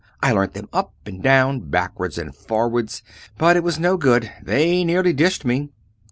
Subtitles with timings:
[0.19, 3.03] I learnt them up and down, backwards and forwards
[3.37, 5.69] but it was no good; they nearly dished me!"